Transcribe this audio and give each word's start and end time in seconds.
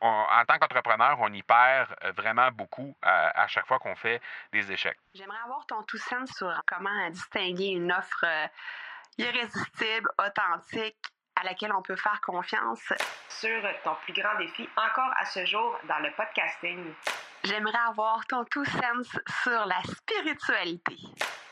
en 0.00 0.44
tant 0.46 0.58
qu'entrepreneur, 0.58 1.16
on 1.20 1.32
y 1.32 1.42
perd 1.42 1.88
vraiment 2.16 2.50
beaucoup 2.50 2.94
à, 3.02 3.46
chaque 3.48 3.66
fois 3.66 3.78
qu'on 3.78 3.94
fait 3.94 4.20
des 4.52 4.70
échecs. 4.72 4.98
J'aimerais 5.14 5.38
avoir 5.44 5.66
ton 5.66 5.82
tout 5.82 5.98
sens 5.98 6.30
sur 6.36 6.52
comment 6.66 7.10
distinguer 7.10 7.68
une 7.68 7.92
offre 7.92 8.24
irrésistible, 9.18 10.10
authentique, 10.18 10.96
à 11.36 11.44
laquelle 11.44 11.72
on 11.72 11.82
peut 11.82 11.96
faire 11.96 12.20
confiance. 12.20 12.92
Sur 13.28 13.62
ton 13.84 13.94
plus 14.04 14.12
grand 14.12 14.36
défi 14.38 14.68
encore 14.76 15.12
à 15.18 15.24
ce 15.24 15.44
jour 15.44 15.78
dans 15.88 15.98
le 15.98 16.10
podcasting. 16.12 16.94
J'aimerais 17.44 17.78
avoir 17.88 18.24
ton 18.26 18.44
tout 18.44 18.64
sens 18.64 19.18
sur 19.42 19.66
la 19.66 19.82
spiritualité. 19.82 20.96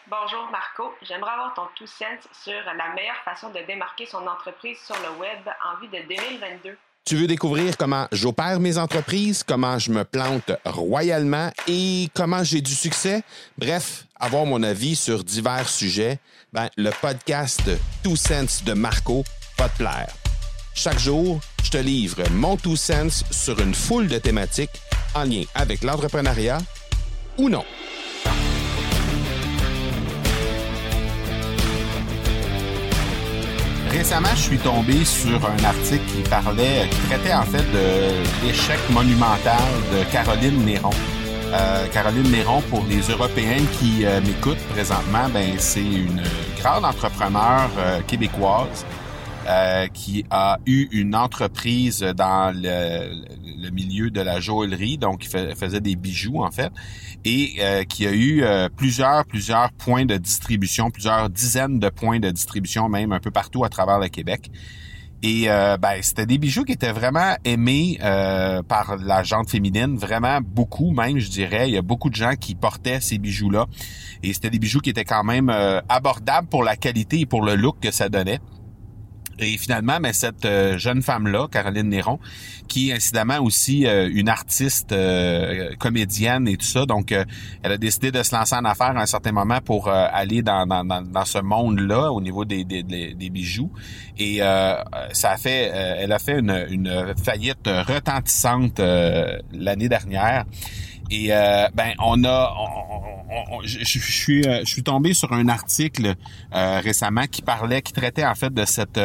Bonjour 0.06 0.48
Marco, 0.50 0.94
j'aimerais 1.02 1.32
avoir 1.32 1.54
ton 1.54 1.66
tout 1.76 1.86
sens 1.86 2.28
sur 2.32 2.62
la 2.74 2.88
meilleure 2.94 3.22
façon 3.24 3.50
de 3.50 3.60
démarquer 3.60 4.06
son 4.06 4.26
entreprise 4.26 4.80
sur 4.80 4.96
le 4.96 5.10
web 5.18 5.48
en 5.64 5.76
vue 5.76 5.88
de 5.88 6.00
2022. 6.02 6.76
Tu 7.04 7.16
veux 7.16 7.26
découvrir 7.26 7.76
comment 7.76 8.06
j'opère 8.12 8.60
mes 8.60 8.78
entreprises, 8.78 9.42
comment 9.42 9.78
je 9.78 9.90
me 9.90 10.04
plante 10.04 10.52
royalement 10.64 11.50
et 11.66 12.08
comment 12.14 12.44
j'ai 12.44 12.60
du 12.60 12.74
succès? 12.74 13.22
Bref, 13.58 14.06
avoir 14.18 14.46
mon 14.46 14.62
avis 14.62 14.94
sur 14.94 15.24
divers 15.24 15.68
sujets, 15.68 16.18
ben, 16.52 16.68
le 16.76 16.90
podcast 17.00 17.62
Two 18.02 18.16
Sense 18.16 18.62
de 18.64 18.74
Marco 18.74 19.24
va 19.58 19.68
te 19.68 19.78
plaire. 19.78 20.14
Chaque 20.74 20.98
jour, 20.98 21.40
je 21.64 21.70
te 21.70 21.78
livre 21.78 22.22
mon 22.30 22.56
Two 22.56 22.76
Sense 22.76 23.24
sur 23.30 23.58
une 23.60 23.74
foule 23.74 24.06
de 24.06 24.18
thématiques 24.18 24.80
en 25.14 25.24
lien 25.24 25.42
avec 25.54 25.82
l'entrepreneuriat 25.82 26.58
ou 27.38 27.48
non. 27.48 27.64
Récemment, 33.90 34.28
je 34.34 34.40
suis 34.40 34.58
tombé 34.58 35.04
sur 35.04 35.44
un 35.44 35.64
article 35.64 36.04
qui 36.06 36.22
parlait, 36.28 36.88
qui 36.90 37.00
traitait 37.08 37.34
en 37.34 37.42
fait 37.42 37.64
de 37.72 38.46
l'échec 38.46 38.78
monumental 38.90 39.58
de 39.92 40.04
Caroline 40.12 40.64
Néron. 40.64 40.90
Euh, 41.52 41.86
Caroline 41.88 42.30
Néron, 42.30 42.60
pour 42.70 42.84
les 42.88 43.00
Européens 43.10 43.64
qui 43.80 44.06
euh, 44.06 44.20
m'écoutent 44.20 44.64
présentement, 44.68 45.28
ben 45.34 45.54
c'est 45.58 45.80
une 45.80 46.22
grande 46.60 46.84
entrepreneure 46.84 47.70
euh, 47.78 48.00
québécoise 48.06 48.86
euh, 49.48 49.88
qui 49.88 50.24
a 50.30 50.58
eu 50.66 50.86
une 50.92 51.16
entreprise 51.16 52.00
dans 52.00 52.54
le, 52.54 53.10
milieu 53.68 54.10
de 54.10 54.20
la 54.20 54.40
joaillerie, 54.40 54.96
donc 54.96 55.20
qui 55.20 55.28
faisait 55.28 55.80
des 55.80 55.96
bijoux 55.96 56.42
en 56.42 56.50
fait, 56.50 56.72
et 57.24 57.56
euh, 57.60 57.84
qui 57.84 58.06
a 58.06 58.12
eu 58.12 58.42
euh, 58.42 58.68
plusieurs 58.74 59.26
plusieurs 59.26 59.70
points 59.72 60.06
de 60.06 60.16
distribution, 60.16 60.90
plusieurs 60.90 61.28
dizaines 61.28 61.78
de 61.78 61.90
points 61.90 62.20
de 62.20 62.30
distribution 62.30 62.88
même 62.88 63.12
un 63.12 63.20
peu 63.20 63.30
partout 63.30 63.64
à 63.64 63.68
travers 63.68 63.98
le 63.98 64.08
Québec. 64.08 64.50
Et 65.22 65.48
ben, 65.48 66.00
c'était 66.00 66.24
des 66.24 66.38
bijoux 66.38 66.64
qui 66.64 66.72
étaient 66.72 66.92
vraiment 66.92 67.36
aimés 67.44 67.98
par 68.00 68.96
la 68.96 69.22
gente 69.22 69.50
féminine, 69.50 69.98
vraiment 69.98 70.38
beaucoup 70.40 70.92
même, 70.92 71.18
je 71.18 71.28
dirais. 71.28 71.68
Il 71.68 71.74
y 71.74 71.76
a 71.76 71.82
beaucoup 71.82 72.08
de 72.08 72.14
gens 72.14 72.36
qui 72.40 72.54
portaient 72.54 73.02
ces 73.02 73.18
bijoux-là. 73.18 73.66
Et 74.22 74.32
c'était 74.32 74.48
des 74.48 74.58
bijoux 74.58 74.80
qui 74.80 74.88
étaient 74.88 75.04
quand 75.04 75.22
même 75.22 75.50
abordables 75.90 76.48
pour 76.48 76.64
la 76.64 76.74
qualité 76.74 77.20
et 77.20 77.26
pour 77.26 77.44
le 77.44 77.54
look 77.54 77.80
que 77.82 77.90
ça 77.90 78.08
donnait. 78.08 78.40
Et 79.40 79.56
finalement, 79.56 79.98
mais 80.00 80.12
cette 80.12 80.44
euh, 80.44 80.76
jeune 80.76 81.02
femme-là, 81.02 81.48
Caroline 81.50 81.88
Néron, 81.88 82.18
qui 82.68 82.90
est 82.90 82.94
incidemment 82.94 83.38
aussi 83.38 83.86
euh, 83.86 84.10
une 84.12 84.28
artiste 84.28 84.92
euh, 84.92 85.74
comédienne 85.78 86.46
et 86.46 86.58
tout 86.58 86.66
ça, 86.66 86.84
donc 86.84 87.10
elle 87.10 87.72
a 87.72 87.78
décidé 87.78 88.12
de 88.12 88.22
se 88.22 88.34
lancer 88.34 88.54
en 88.54 88.64
affaires 88.64 88.96
à 88.96 89.00
un 89.00 89.06
certain 89.06 89.32
moment 89.32 89.60
pour 89.64 89.88
aller 89.88 90.42
dans, 90.42 90.66
dans, 90.66 90.84
dans, 90.84 91.24
ce 91.24 91.38
monde-là 91.38 92.12
au 92.12 92.20
niveau 92.20 92.44
des, 92.44 92.64
des, 92.64 92.82
des 92.82 93.30
bijoux. 93.30 93.70
Et 94.18 94.38
ça 95.12 95.30
a 95.30 95.36
fait, 95.36 95.70
elle 95.72 96.12
a 96.12 96.18
fait 96.18 96.38
une, 96.38 96.66
une 96.70 97.14
faillite 97.22 97.66
retentissante 97.66 98.80
l'année 99.52 99.88
dernière. 99.88 100.44
Et 101.10 101.28
ben 101.28 101.92
on 101.98 102.22
a, 102.24 102.54
je, 103.64 103.84
suis, 103.84 104.42
je 104.42 104.64
suis 104.64 104.82
tombé 104.82 105.12
sur 105.12 105.32
un 105.32 105.48
article 105.48 106.14
récemment 106.52 107.26
qui 107.26 107.42
parlait, 107.42 107.82
qui 107.82 107.92
traitait 107.92 108.24
en 108.24 108.34
fait 108.34 108.52
de 108.52 108.64
cette 108.64 108.98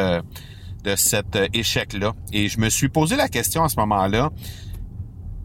de 0.85 0.95
cet 0.95 1.37
échec-là. 1.53 2.13
Et 2.31 2.47
je 2.47 2.59
me 2.59 2.69
suis 2.69 2.89
posé 2.89 3.15
la 3.15 3.27
question 3.27 3.63
à 3.63 3.69
ce 3.69 3.75
moment-là, 3.79 4.29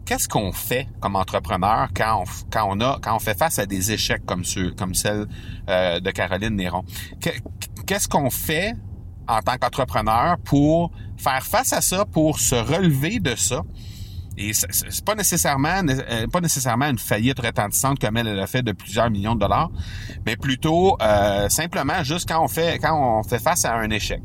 qu'est-ce 0.05 0.27
qu'on 0.27 0.51
fait 0.51 0.87
comme 0.99 1.15
entrepreneur 1.15 1.87
quand 1.95 2.21
on, 2.21 2.23
quand 2.51 2.67
on 2.69 2.81
a 2.81 2.99
quand 3.01 3.15
on 3.15 3.19
fait 3.19 3.37
face 3.37 3.59
à 3.59 3.65
des 3.65 3.91
échecs 3.91 4.25
comme 4.25 4.43
ceux 4.43 4.71
comme 4.71 4.93
celle 4.93 5.25
euh, 5.69 5.99
de 5.99 6.11
Caroline 6.11 6.55
Néron? 6.55 6.83
Qu'est-ce 7.87 8.07
qu'on 8.07 8.29
fait 8.29 8.75
en 9.27 9.39
tant 9.39 9.57
qu'entrepreneur 9.57 10.37
pour 10.43 10.91
faire 11.17 11.43
face 11.43 11.73
à 11.73 11.81
ça, 11.81 12.05
pour 12.05 12.39
se 12.39 12.55
relever 12.55 13.19
de 13.19 13.35
ça? 13.35 13.63
Et 14.49 14.53
c'est 14.53 15.05
pas 15.05 15.15
nécessairement 15.15 15.81
euh, 15.87 16.27
pas 16.27 16.41
nécessairement 16.41 16.89
une 16.89 16.99
faillite 16.99 17.39
retentissante 17.39 17.99
comme 17.99 18.17
elle, 18.17 18.39
a 18.39 18.47
fait 18.47 18.63
de 18.63 18.71
plusieurs 18.71 19.09
millions 19.09 19.35
de 19.35 19.39
dollars, 19.39 19.71
mais 20.25 20.35
plutôt 20.35 20.97
euh, 21.01 21.49
simplement 21.49 22.03
juste 22.03 22.27
quand 22.27 22.43
on 22.43 22.47
fait 22.47 22.79
quand 22.79 23.19
on 23.19 23.23
fait 23.23 23.39
face 23.39 23.65
à 23.65 23.75
un 23.75 23.89
échec. 23.89 24.21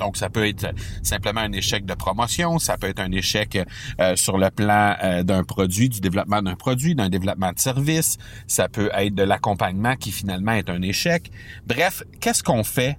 Donc, 0.00 0.16
ça 0.16 0.30
peut 0.30 0.48
être 0.48 0.72
simplement 1.02 1.42
un 1.42 1.52
échec 1.52 1.84
de 1.84 1.94
promotion, 1.94 2.58
ça 2.58 2.78
peut 2.78 2.88
être 2.88 3.00
un 3.00 3.12
échec 3.12 3.58
euh, 4.00 4.16
sur 4.16 4.38
le 4.38 4.50
plan 4.50 4.96
euh, 5.04 5.22
d'un 5.22 5.44
produit, 5.44 5.90
du 5.90 6.00
développement 6.00 6.40
d'un 6.40 6.56
produit, 6.56 6.94
d'un 6.94 7.10
développement 7.10 7.52
de 7.52 7.58
service, 7.58 8.16
ça 8.46 8.68
peut 8.68 8.90
être 8.94 9.14
de 9.14 9.22
l'accompagnement 9.22 9.96
qui 9.96 10.10
finalement 10.10 10.52
est 10.52 10.70
un 10.70 10.80
échec. 10.80 11.30
Bref, 11.66 12.02
qu'est-ce 12.20 12.42
qu'on 12.42 12.64
fait 12.64 12.98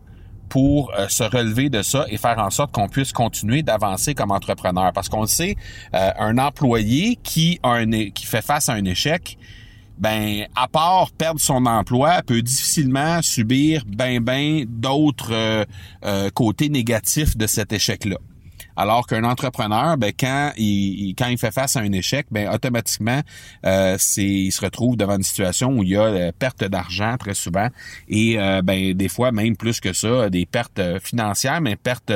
pour 0.52 0.92
euh, 0.94 1.08
se 1.08 1.24
relever 1.24 1.70
de 1.70 1.82
ça 1.82 2.06
et 2.10 2.18
faire 2.18 2.38
en 2.38 2.52
sorte 2.52 2.72
qu'on 2.72 2.90
puisse 2.90 3.14
continuer 3.14 3.64
d'avancer 3.64 4.14
comme 4.14 4.32
entrepreneur. 4.32 4.92
Parce 4.94 5.10
qu'on 5.10 5.22
le 5.22 5.28
sait, 5.28 5.56
un 5.94 6.38
employé 6.38 7.18
qui, 7.24 7.60
un, 7.64 7.90
qui 7.90 8.26
fait 8.26 8.44
face 8.44 8.70
à 8.70 8.74
un 8.74 8.86
échec, 8.86 9.38
ben 10.02 10.48
à 10.56 10.68
part 10.68 11.12
perdre 11.12 11.40
son 11.40 11.66
emploi, 11.68 12.24
peut 12.26 12.42
difficilement 12.42 13.22
subir 13.22 13.84
ben 13.88 14.20
ben 14.20 14.66
d'autres 14.68 15.32
euh, 15.32 15.64
euh, 16.04 16.30
côtés 16.32 16.70
négatifs 16.70 17.38
de 17.38 17.46
cet 17.46 17.72
échec-là. 17.72 18.18
Alors 18.76 19.08
qu'un 19.08 19.24
entrepreneur, 19.24 19.98
ben, 19.98 20.12
quand 20.18 20.52
il, 20.58 21.14
quand 21.18 21.28
il 21.28 21.38
fait 21.38 21.52
face 21.52 21.76
à 21.76 21.82
un 21.82 21.92
échec, 21.92 22.28
ben, 22.32 22.50
automatiquement, 22.50 23.22
euh, 23.66 23.98
il 24.18 24.52
se 24.52 24.62
retrouve 24.62 24.98
devant 24.98 25.18
une 25.18 25.24
situation 25.24 25.70
où 25.70 25.84
il 25.84 25.90
y 25.90 25.98
a 25.98 26.04
euh, 26.04 26.32
perte 26.38 26.64
d'argent 26.64 27.16
très 27.18 27.34
souvent 27.34 27.68
et 28.08 28.40
euh, 28.40 28.62
ben, 28.62 28.94
des 28.94 29.10
fois 29.10 29.32
même 29.32 29.56
plus 29.56 29.80
que 29.80 29.94
ça, 29.94 30.30
des 30.30 30.46
pertes 30.46 30.80
euh, 30.80 31.00
financières, 31.00 31.62
mais 31.62 31.76
pertes 31.76 32.14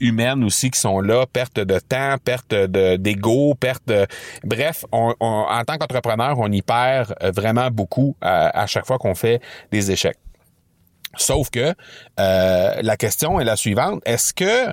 humaines 0.00 0.44
aussi 0.44 0.70
qui 0.70 0.80
sont 0.80 1.00
là, 1.00 1.26
perte 1.26 1.60
de 1.60 1.78
temps, 1.78 2.16
perte 2.22 2.54
de, 2.54 2.96
d'ego, 2.96 3.54
perte 3.54 3.92
bref, 4.44 4.84
en 4.92 5.62
tant 5.66 5.76
qu'entrepreneur, 5.76 6.38
on 6.38 6.50
y 6.50 6.62
perd 6.62 7.14
vraiment 7.34 7.70
beaucoup 7.70 8.16
à 8.20 8.66
chaque 8.66 8.86
fois 8.86 8.98
qu'on 8.98 9.14
fait 9.14 9.40
des 9.70 9.90
échecs. 9.90 10.18
Sauf 11.16 11.50
que 11.50 11.74
la 12.16 12.96
question 12.96 13.40
est 13.40 13.44
la 13.44 13.56
suivante 13.56 14.00
est-ce 14.04 14.32
que 14.32 14.72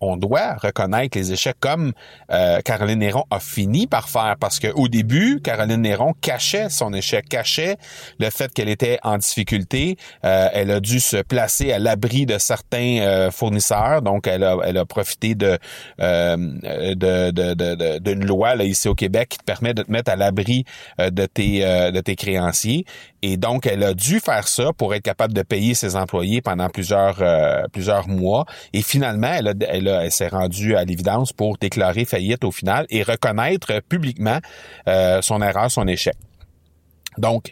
on 0.00 0.16
doit 0.16 0.54
reconnaître 0.54 1.16
les 1.16 1.32
échecs 1.32 1.56
comme 1.60 1.92
euh, 2.30 2.60
Caroline 2.60 2.98
Néron 2.98 3.24
a 3.30 3.40
fini 3.40 3.86
par 3.86 4.08
faire 4.08 4.36
parce 4.38 4.58
que 4.58 4.68
au 4.68 4.88
début, 4.88 5.40
Caroline 5.42 5.80
Néron 5.82 6.12
cachait 6.20 6.68
son 6.68 6.92
échec, 6.92 7.28
cachait 7.28 7.76
le 8.18 8.30
fait 8.30 8.52
qu'elle 8.52 8.68
était 8.68 8.98
en 9.02 9.18
difficulté. 9.18 9.96
Euh, 10.24 10.48
elle 10.52 10.70
a 10.70 10.80
dû 10.80 11.00
se 11.00 11.16
placer 11.16 11.72
à 11.72 11.78
l'abri 11.78 12.26
de 12.26 12.38
certains 12.38 12.98
euh, 13.00 13.30
fournisseurs, 13.30 14.02
donc 14.02 14.26
elle 14.26 14.44
a, 14.44 14.58
elle 14.64 14.78
a 14.78 14.84
profité 14.84 15.34
de 15.34 15.58
d'une 15.98 16.60
de, 16.94 17.30
de, 17.30 17.98
de, 17.98 18.12
loi 18.12 18.54
là, 18.54 18.64
ici 18.64 18.88
au 18.88 18.94
Québec 18.94 19.30
qui 19.30 19.38
te 19.38 19.44
permet 19.44 19.74
de 19.74 19.82
te 19.82 19.90
mettre 19.90 20.10
à 20.10 20.16
l'abri 20.16 20.64
de 20.98 21.26
tes 21.26 21.60
de 21.60 22.00
tes 22.00 22.16
créanciers. 22.16 22.84
Et 23.28 23.36
donc, 23.36 23.66
elle 23.66 23.82
a 23.82 23.92
dû 23.92 24.20
faire 24.20 24.46
ça 24.46 24.72
pour 24.72 24.94
être 24.94 25.02
capable 25.02 25.34
de 25.34 25.42
payer 25.42 25.74
ses 25.74 25.96
employés 25.96 26.40
pendant 26.40 26.68
plusieurs 26.68 27.20
plusieurs 27.72 28.06
mois. 28.06 28.46
Et 28.72 28.82
finalement, 28.82 29.32
elle 29.32 29.48
a, 29.48 29.54
elle 29.68 29.88
elle 29.88 30.12
s'est 30.12 30.28
rendue 30.28 30.76
à 30.76 30.84
l'évidence 30.84 31.32
pour 31.32 31.58
déclarer 31.58 32.04
faillite 32.04 32.44
au 32.44 32.52
final 32.52 32.86
et 32.88 33.02
reconnaître 33.02 33.80
publiquement 33.88 34.38
euh, 34.86 35.20
son 35.22 35.42
erreur, 35.42 35.68
son 35.72 35.88
échec. 35.88 36.14
Donc, 37.18 37.50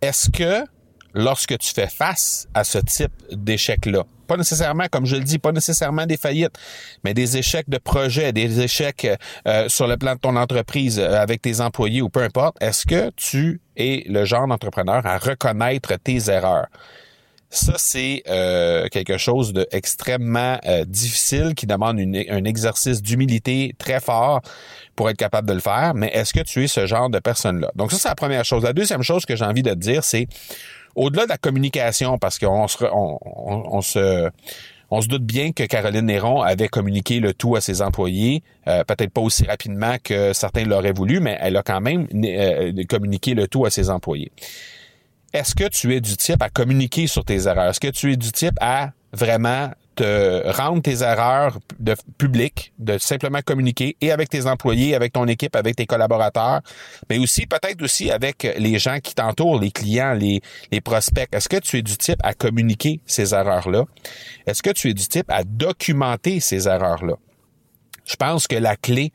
est-ce 0.00 0.30
que 0.30 0.64
lorsque 1.12 1.58
tu 1.58 1.74
fais 1.74 1.88
face 1.88 2.46
à 2.54 2.62
ce 2.62 2.78
type 2.78 3.12
d'échec-là, 3.32 4.04
pas 4.26 4.36
nécessairement, 4.36 4.86
comme 4.90 5.06
je 5.06 5.16
le 5.16 5.22
dis, 5.22 5.38
pas 5.38 5.52
nécessairement 5.52 6.06
des 6.06 6.16
faillites, 6.16 6.56
mais 7.04 7.14
des 7.14 7.36
échecs 7.36 7.68
de 7.68 7.78
projet, 7.78 8.32
des 8.32 8.60
échecs 8.60 9.06
euh, 9.46 9.68
sur 9.68 9.86
le 9.86 9.96
plan 9.96 10.14
de 10.14 10.20
ton 10.20 10.36
entreprise 10.36 10.98
euh, 10.98 11.20
avec 11.20 11.42
tes 11.42 11.60
employés 11.60 12.02
ou 12.02 12.08
peu 12.08 12.22
importe, 12.22 12.56
est-ce 12.60 12.86
que 12.86 13.10
tu 13.16 13.60
es 13.76 14.04
le 14.08 14.24
genre 14.24 14.46
d'entrepreneur 14.46 15.04
à 15.06 15.18
reconnaître 15.18 15.94
tes 15.96 16.30
erreurs? 16.30 16.66
Ça, 17.48 17.74
c'est 17.76 18.22
euh, 18.28 18.88
quelque 18.88 19.18
chose 19.18 19.52
d'extrêmement 19.52 20.58
euh, 20.66 20.84
difficile 20.84 21.54
qui 21.54 21.66
demande 21.66 21.98
un 21.98 22.44
exercice 22.44 23.00
d'humilité 23.00 23.74
très 23.78 24.00
fort 24.00 24.42
pour 24.96 25.08
être 25.10 25.16
capable 25.16 25.48
de 25.48 25.54
le 25.54 25.60
faire. 25.60 25.92
Mais 25.94 26.08
est-ce 26.08 26.34
que 26.34 26.40
tu 26.40 26.64
es 26.64 26.66
ce 26.66 26.86
genre 26.86 27.08
de 27.08 27.20
personne-là? 27.20 27.70
Donc 27.76 27.92
ça, 27.92 27.98
c'est 27.98 28.08
la 28.08 28.14
première 28.16 28.44
chose. 28.44 28.64
La 28.64 28.72
deuxième 28.72 29.02
chose 29.02 29.24
que 29.24 29.36
j'ai 29.36 29.44
envie 29.44 29.62
de 29.62 29.70
te 29.70 29.76
dire, 29.76 30.02
c'est 30.02 30.26
au-delà 30.96 31.24
de 31.24 31.28
la 31.28 31.38
communication, 31.38 32.18
parce 32.18 32.38
qu'on 32.38 32.66
se, 32.66 32.84
on, 32.90 33.80
se 33.82 35.08
doute 35.08 35.22
bien 35.22 35.52
que 35.52 35.62
Caroline 35.64 36.06
Néron 36.06 36.42
avait 36.42 36.68
communiqué 36.68 37.20
le 37.20 37.34
tout 37.34 37.54
à 37.54 37.60
ses 37.60 37.82
employés, 37.82 38.42
euh, 38.66 38.82
peut-être 38.82 39.12
pas 39.12 39.20
aussi 39.20 39.44
rapidement 39.44 39.96
que 40.02 40.32
certains 40.32 40.64
l'auraient 40.64 40.92
voulu, 40.92 41.20
mais 41.20 41.36
elle 41.40 41.56
a 41.56 41.62
quand 41.62 41.80
même 41.80 42.08
euh, 42.14 42.72
communiqué 42.88 43.34
le 43.34 43.46
tout 43.46 43.66
à 43.66 43.70
ses 43.70 43.90
employés. 43.90 44.32
Est-ce 45.32 45.54
que 45.54 45.68
tu 45.68 45.94
es 45.94 46.00
du 46.00 46.16
type 46.16 46.42
à 46.42 46.48
communiquer 46.48 47.06
sur 47.06 47.24
tes 47.24 47.46
erreurs? 47.46 47.70
Est-ce 47.70 47.80
que 47.80 47.88
tu 47.88 48.12
es 48.12 48.16
du 48.16 48.32
type 48.32 48.56
à 48.60 48.92
vraiment 49.12 49.70
te 49.96 50.48
rendre 50.52 50.82
tes 50.82 51.02
erreurs 51.02 51.58
de 51.80 51.94
publiques, 52.18 52.72
de 52.78 52.98
simplement 52.98 53.40
communiquer 53.44 53.96
et 54.00 54.12
avec 54.12 54.28
tes 54.28 54.46
employés, 54.46 54.94
avec 54.94 55.12
ton 55.12 55.26
équipe, 55.26 55.56
avec 55.56 55.76
tes 55.76 55.86
collaborateurs, 55.86 56.60
mais 57.10 57.18
aussi 57.18 57.46
peut-être 57.46 57.82
aussi 57.82 58.10
avec 58.10 58.46
les 58.58 58.78
gens 58.78 58.98
qui 59.00 59.14
t'entourent, 59.14 59.58
les 59.58 59.70
clients, 59.70 60.12
les, 60.12 60.40
les 60.70 60.80
prospects. 60.80 61.28
Est-ce 61.32 61.48
que 61.48 61.56
tu 61.56 61.78
es 61.78 61.82
du 61.82 61.96
type 61.96 62.20
à 62.22 62.34
communiquer 62.34 63.00
ces 63.06 63.34
erreurs-là? 63.34 63.84
Est-ce 64.46 64.62
que 64.62 64.70
tu 64.70 64.90
es 64.90 64.94
du 64.94 65.08
type 65.08 65.30
à 65.30 65.42
documenter 65.44 66.40
ces 66.40 66.68
erreurs-là? 66.68 67.14
Je 68.04 68.16
pense 68.16 68.46
que 68.46 68.56
la 68.56 68.76
clé 68.76 69.12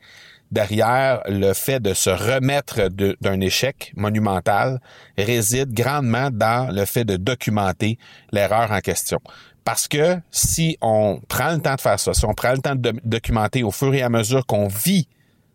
derrière 0.50 1.22
le 1.28 1.54
fait 1.54 1.80
de 1.80 1.94
se 1.94 2.10
remettre 2.10 2.88
d'un 2.90 3.40
échec 3.40 3.92
monumental 3.96 4.80
réside 5.16 5.72
grandement 5.72 6.28
dans 6.30 6.70
le 6.70 6.84
fait 6.84 7.04
de 7.04 7.16
documenter 7.16 7.98
l'erreur 8.32 8.70
en 8.70 8.80
question. 8.80 9.20
Parce 9.64 9.86
que 9.88 10.18
si 10.30 10.76
on 10.80 11.20
prend 11.28 11.52
le 11.52 11.60
temps 11.60 11.74
de 11.74 11.80
faire 11.80 12.00
ça, 12.00 12.14
si 12.14 12.24
on 12.24 12.34
prend 12.34 12.52
le 12.52 12.58
temps 12.58 12.74
de 12.74 12.94
documenter 13.04 13.62
au 13.62 13.70
fur 13.70 13.94
et 13.94 14.02
à 14.02 14.08
mesure 14.08 14.44
qu'on 14.46 14.66
vit 14.66 15.08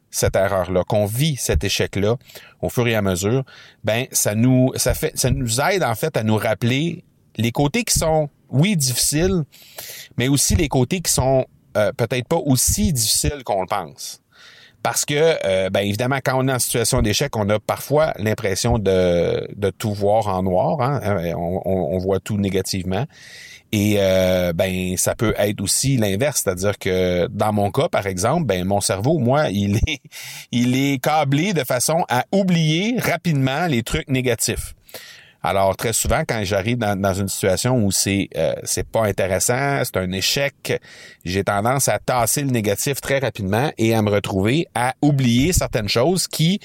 cette 0.09 0.35
erreur-là, 0.35 0.83
qu'on 0.85 1.05
vit 1.05 1.35
cet 1.35 1.63
échec-là 1.63 2.15
au 2.61 2.69
fur 2.69 2.87
et 2.87 2.95
à 2.95 3.01
mesure, 3.01 3.43
ben 3.83 4.05
ça 4.11 4.35
nous 4.35 4.71
ça 4.75 4.93
fait 4.93 5.17
ça 5.17 5.29
nous 5.29 5.59
aide 5.59 5.83
en 5.83 5.95
fait 5.95 6.15
à 6.15 6.23
nous 6.23 6.37
rappeler 6.37 7.03
les 7.35 7.51
côtés 7.51 7.83
qui 7.83 7.97
sont 7.97 8.29
oui 8.49 8.77
difficiles, 8.77 9.43
mais 10.17 10.27
aussi 10.29 10.55
les 10.55 10.69
côtés 10.69 11.01
qui 11.01 11.11
sont 11.11 11.45
euh, 11.75 11.91
peut-être 11.91 12.27
pas 12.27 12.37
aussi 12.37 12.93
difficiles 12.93 13.43
qu'on 13.43 13.61
le 13.61 13.67
pense. 13.67 14.21
Parce 14.87 15.03
que, 15.03 15.35
euh, 15.43 15.69
ben 15.69 15.81
évidemment, 15.81 16.19
quand 16.23 16.41
on 16.41 16.47
est 16.47 16.53
en 16.53 16.59
situation 16.59 17.01
d'échec, 17.01 17.35
on 17.35 17.49
a 17.49 17.59
parfois 17.59 18.13
l'impression 18.19 18.79
de, 18.79 19.45
de 19.53 19.69
tout 19.69 19.93
voir 19.93 20.29
en 20.29 20.43
noir. 20.43 20.79
Hein? 20.79 21.01
Euh, 21.03 21.33
on, 21.35 21.61
on, 21.65 21.97
voit 21.97 22.21
tout 22.21 22.37
négativement. 22.37 23.05
Et 23.73 23.97
euh, 23.99 24.53
ben 24.53 24.95
ça 24.95 25.13
peut 25.13 25.33
être 25.37 25.59
aussi 25.59 25.97
l'inverse, 25.97 26.41
c'est-à-dire 26.41 26.77
que 26.79 27.27
dans 27.27 27.51
mon 27.51 27.69
cas, 27.69 27.89
par 27.89 28.07
exemple, 28.07 28.45
ben 28.45 28.63
mon 28.63 28.79
cerveau, 28.79 29.19
moi, 29.19 29.49
il 29.51 29.75
est 29.87 29.99
il 30.53 30.77
est 30.77 31.03
câblé 31.03 31.51
de 31.51 31.65
façon 31.65 32.05
à 32.07 32.23
oublier 32.31 32.97
rapidement 32.97 33.67
les 33.67 33.83
trucs 33.83 34.07
négatifs. 34.07 34.73
Alors 35.47 35.77
très 35.77 35.93
souvent, 35.93 36.23
quand 36.27 36.43
j'arrive 36.43 36.77
dans, 36.77 37.13
une 37.13 37.29
situation 37.29 37.77
où 37.77 37.89
c'est 37.89 38.27
euh, 38.35 38.53
c'est 38.65 38.85
pas 38.85 39.05
intéressant, 39.05 39.81
c'est 39.81 39.95
un 39.95 40.11
échec, 40.11 40.77
j'ai 41.23 41.45
tendance 41.45 41.87
à 41.87 41.99
tasser 41.99 42.41
le 42.41 42.49
négatif 42.49 42.99
très 42.99 43.19
rapidement 43.19 43.71
et 43.77 43.95
à 43.95 44.01
me 44.01 44.09
retrouver 44.09 44.67
à 44.75 44.93
oublier 45.01 45.53
certaines 45.53 45.87
choses 45.87 46.27
qui 46.27 46.59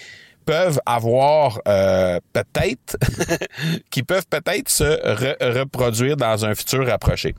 peuvent 0.44 0.80
avoir 0.86 1.60
euh, 1.68 2.18
peut-être, 2.32 2.96
qui 3.90 4.02
peuvent 4.02 4.26
peut-être 4.28 4.68
se 4.68 5.58
reproduire 5.58 6.16
dans 6.16 6.44
un 6.44 6.54
futur 6.54 6.86
rapproché. 6.86 7.34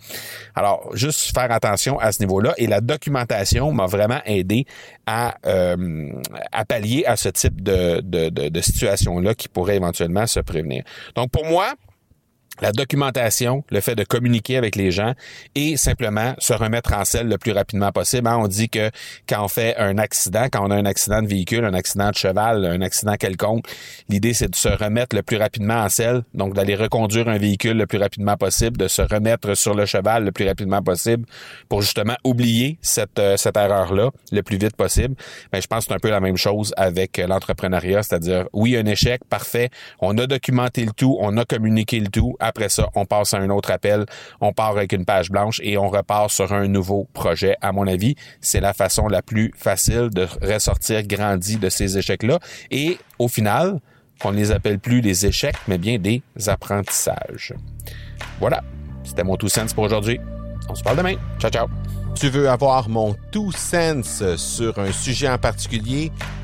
Alors, 0.55 0.89
juste 0.95 1.33
faire 1.33 1.51
attention 1.51 1.99
à 1.99 2.11
ce 2.11 2.21
niveau-là. 2.21 2.53
Et 2.57 2.67
la 2.67 2.81
documentation 2.81 3.71
m'a 3.71 3.85
vraiment 3.85 4.21
aidé 4.25 4.65
à, 5.05 5.35
euh, 5.45 6.11
à 6.51 6.65
pallier 6.65 7.05
à 7.05 7.15
ce 7.15 7.29
type 7.29 7.61
de, 7.61 8.01
de, 8.01 8.29
de, 8.29 8.49
de 8.49 8.61
situation-là 8.61 9.35
qui 9.35 9.47
pourrait 9.47 9.75
éventuellement 9.75 10.27
se 10.27 10.39
prévenir. 10.39 10.83
Donc, 11.15 11.31
pour 11.31 11.45
moi, 11.45 11.73
la 12.61 12.71
documentation, 12.71 13.63
le 13.69 13.81
fait 13.81 13.95
de 13.95 14.03
communiquer 14.03 14.57
avec 14.57 14.75
les 14.75 14.91
gens 14.91 15.13
et 15.55 15.75
simplement 15.75 16.35
se 16.37 16.53
remettre 16.53 16.93
en 16.93 17.03
selle 17.03 17.27
le 17.27 17.37
plus 17.37 17.51
rapidement 17.51 17.91
possible. 17.91 18.27
Hein, 18.27 18.37
on 18.39 18.47
dit 18.47 18.69
que 18.69 18.91
quand 19.27 19.43
on 19.43 19.47
fait 19.47 19.75
un 19.77 19.97
accident, 19.97 20.47
quand 20.51 20.65
on 20.65 20.71
a 20.71 20.75
un 20.75 20.85
accident 20.85 21.21
de 21.21 21.27
véhicule, 21.27 21.65
un 21.65 21.73
accident 21.73 22.09
de 22.09 22.15
cheval, 22.15 22.65
un 22.65 22.81
accident 22.81 23.15
quelconque, 23.15 23.65
l'idée 24.07 24.33
c'est 24.33 24.49
de 24.49 24.55
se 24.55 24.69
remettre 24.69 25.15
le 25.15 25.23
plus 25.23 25.37
rapidement 25.37 25.81
en 25.81 25.89
selle, 25.89 26.23
donc 26.33 26.53
d'aller 26.53 26.75
reconduire 26.75 27.27
un 27.27 27.37
véhicule 27.37 27.77
le 27.77 27.87
plus 27.87 27.97
rapidement 27.97 28.37
possible, 28.37 28.77
de 28.77 28.87
se 28.87 29.01
remettre 29.01 29.55
sur 29.55 29.73
le 29.73 29.85
cheval 29.85 30.23
le 30.25 30.31
plus 30.31 30.47
rapidement 30.47 30.81
possible 30.81 31.25
pour 31.69 31.81
justement 31.81 32.15
oublier 32.23 32.77
cette, 32.81 33.19
euh, 33.19 33.35
cette 33.37 33.57
erreur-là 33.57 34.11
le 34.31 34.43
plus 34.43 34.57
vite 34.57 34.75
possible. 34.75 35.15
Mais 35.51 35.61
je 35.61 35.67
pense 35.67 35.85
que 35.85 35.89
c'est 35.89 35.95
un 35.95 35.99
peu 35.99 36.09
la 36.09 36.19
même 36.19 36.37
chose 36.37 36.73
avec 36.77 37.17
l'entrepreneuriat, 37.17 38.03
c'est-à-dire 38.03 38.45
oui, 38.53 38.77
un 38.77 38.85
échec, 38.85 39.21
parfait, 39.29 39.69
on 39.99 40.17
a 40.17 40.27
documenté 40.27 40.85
le 40.85 40.91
tout, 40.91 41.17
on 41.19 41.37
a 41.37 41.45
communiqué 41.45 41.99
le 41.99 42.07
tout, 42.07 42.35
après 42.43 42.69
ça, 42.69 42.89
on 42.95 43.05
passe 43.05 43.33
à 43.33 43.37
un 43.37 43.49
autre 43.49 43.71
appel, 43.71 44.05
on 44.41 44.51
part 44.51 44.71
avec 44.71 44.91
une 44.91 45.05
page 45.05 45.31
blanche 45.31 45.61
et 45.63 45.77
on 45.77 45.89
repart 45.89 46.29
sur 46.29 46.51
un 46.53 46.67
nouveau 46.67 47.07
projet. 47.13 47.55
À 47.61 47.71
mon 47.71 47.87
avis, 47.87 48.15
c'est 48.41 48.59
la 48.59 48.73
façon 48.73 49.07
la 49.07 49.21
plus 49.21 49.53
facile 49.55 50.09
de 50.11 50.27
ressortir 50.41 51.03
grandi 51.07 51.57
de 51.57 51.69
ces 51.69 51.97
échecs-là. 51.97 52.39
Et 52.69 52.97
au 53.17 53.27
final, 53.27 53.79
on 54.23 54.31
ne 54.31 54.37
les 54.37 54.51
appelle 54.51 54.79
plus 54.79 55.01
des 55.01 55.25
échecs, 55.25 55.55
mais 55.67 55.77
bien 55.77 55.97
des 55.97 56.21
apprentissages. 56.47 57.53
Voilà, 58.39 58.61
c'était 59.03 59.23
mon 59.23 59.37
tout 59.37 59.49
sens 59.49 59.73
pour 59.73 59.85
aujourd'hui. 59.85 60.19
On 60.69 60.75
se 60.75 60.83
parle 60.83 60.97
demain. 60.97 61.15
Ciao, 61.39 61.51
ciao. 61.51 61.67
Tu 62.15 62.29
veux 62.29 62.49
avoir 62.49 62.89
mon 62.89 63.15
tout 63.31 63.51
sens 63.51 64.23
sur 64.35 64.77
un 64.79 64.91
sujet 64.91 65.29
en 65.29 65.37
particulier? 65.37 66.11